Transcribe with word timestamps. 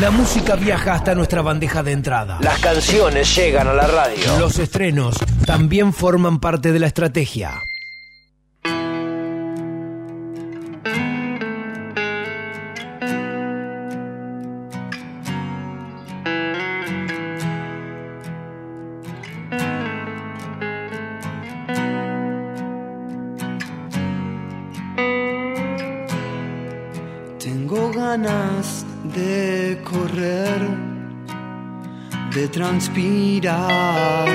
La 0.00 0.10
música 0.10 0.56
viaja 0.56 0.94
hasta 0.94 1.14
nuestra 1.14 1.40
bandeja 1.40 1.84
de 1.84 1.92
entrada. 1.92 2.38
Las 2.40 2.58
canciones 2.58 3.32
llegan 3.36 3.68
a 3.68 3.74
la 3.74 3.86
radio. 3.86 4.38
Los 4.40 4.58
estrenos 4.58 5.16
también 5.46 5.92
forman 5.92 6.40
parte 6.40 6.72
de 6.72 6.80
la 6.80 6.88
estrategia. 6.88 7.62
Tengo 27.38 27.92
ganas 27.92 28.84
de 29.12 29.80
correr, 29.84 30.60
de 32.34 32.48
transpirar. 32.48 34.28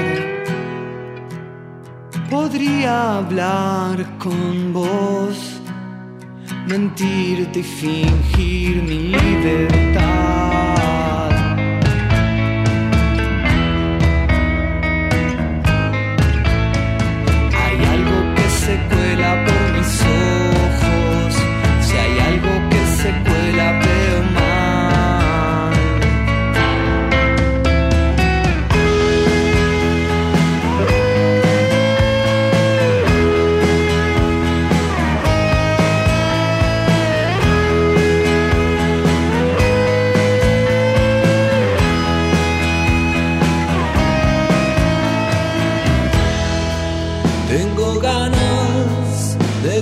Podría 2.30 3.17
hablar 3.17 4.17
con 4.20 4.71
vos, 4.71 5.59
mentirte 6.67 7.59
y 7.59 7.63
fingir 7.63 8.84
mi 8.84 8.99
libertad. 9.09 10.38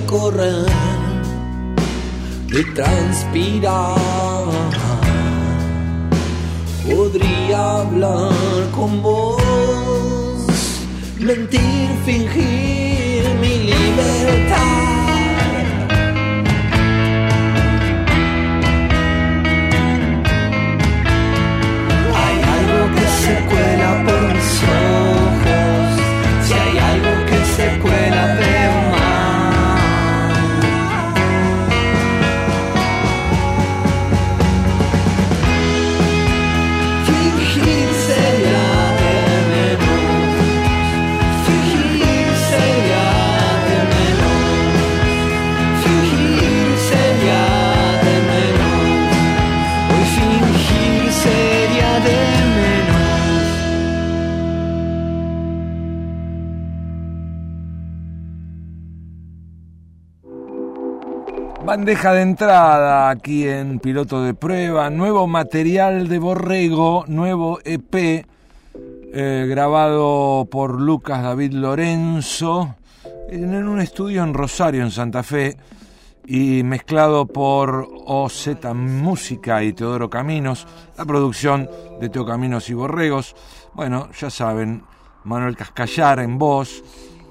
De 0.00 0.06
correr, 0.06 0.66
de 2.46 2.64
transpirar. 2.76 3.96
Podría 6.84 7.80
hablar 7.80 8.32
con 8.76 9.02
vos, 9.02 10.42
mentir, 11.18 11.88
fingir 12.04 13.24
mi 13.40 13.54
libertad. 13.72 14.97
Bandeja 61.64 62.12
de 62.12 62.22
entrada 62.22 63.10
aquí 63.10 63.46
en 63.46 63.78
Piloto 63.78 64.22
de 64.22 64.34
Prueba, 64.34 64.90
nuevo 64.90 65.26
material 65.26 66.08
de 66.08 66.18
Borrego, 66.18 67.04
nuevo 67.08 67.58
EP 67.64 68.24
eh, 69.12 69.46
grabado 69.48 70.46
por 70.50 70.80
Lucas 70.80 71.22
David 71.22 71.52
Lorenzo 71.52 72.76
en 73.28 73.54
un 73.66 73.80
estudio 73.80 74.22
en 74.22 74.32
Rosario, 74.32 74.82
en 74.82 74.90
Santa 74.90 75.22
Fe, 75.22 75.56
y 76.26 76.62
mezclado 76.62 77.26
por 77.26 77.88
OZ 78.06 78.48
Música 78.74 79.62
y 79.62 79.72
Teodoro 79.72 80.10
Caminos, 80.10 80.66
la 80.96 81.04
producción 81.04 81.68
de 82.00 82.08
Teo 82.08 82.24
Caminos 82.26 82.68
y 82.70 82.74
Borregos. 82.74 83.34
Bueno, 83.74 84.10
ya 84.18 84.30
saben, 84.30 84.82
Manuel 85.24 85.56
Cascallar 85.56 86.20
en 86.20 86.38
voz, 86.38 86.82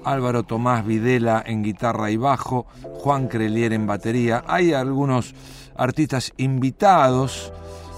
Álvaro 0.04 0.42
Tomás 0.42 0.84
Videla 0.84 1.42
en 1.46 1.62
guitarra 1.62 2.10
y 2.10 2.16
bajo, 2.16 2.66
Juan 3.00 3.28
Crelier 3.28 3.72
en 3.72 3.86
batería. 3.86 4.44
Hay 4.46 4.72
algunos 4.72 5.34
artistas 5.76 6.32
invitados 6.36 7.52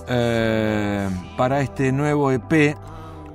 eh, 0.09 1.09
para 1.37 1.61
este 1.61 1.93
nuevo 1.93 2.31
EP 2.31 2.77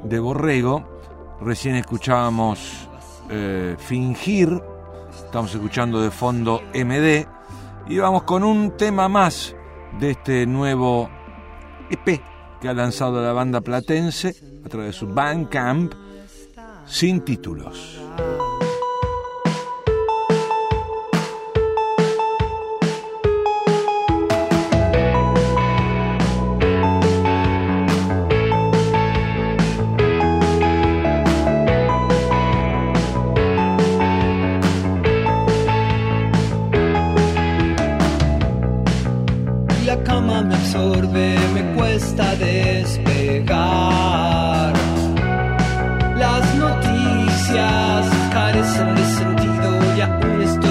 de 0.04 0.20
Borrego. 0.20 1.00
Recién 1.42 1.76
escuchábamos 1.76 2.88
eh, 3.30 3.76
Fingir, 3.78 4.62
estamos 5.26 5.54
escuchando 5.54 6.02
de 6.02 6.12
fondo 6.12 6.62
MD 6.74 7.26
y 7.88 7.98
vamos 7.98 8.24
con 8.24 8.44
un 8.44 8.78
tema 8.78 9.08
más 9.10 9.56
de 10.00 10.12
este 10.12 10.46
nuevo 10.46 11.10
EP 11.90 12.22
que 12.60 12.70
ha 12.70 12.74
lanzado 12.74 13.22
la 13.22 13.34
banda 13.34 13.62
platense 13.62 14.36
a 14.66 14.70
través 14.70 14.88
de 14.88 14.94
su 14.94 15.08
Bandcamp 15.08 15.94
sin 16.86 17.22
títulos. 17.22 18.05
sentido 49.06 49.96
y 49.98 50.02
aún 50.02 50.42
estoy 50.42 50.65